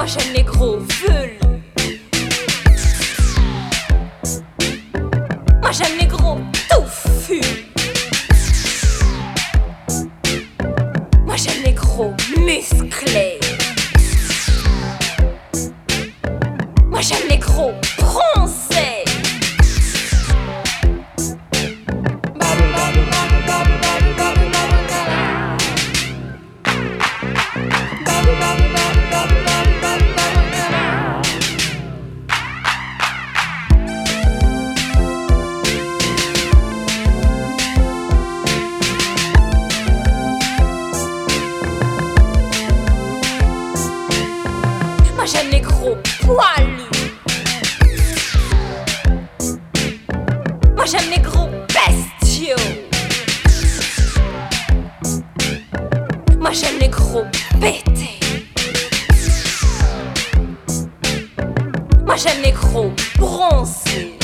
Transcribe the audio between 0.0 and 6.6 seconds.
Moi j'aime les gros veulent. Moi j'aime les gros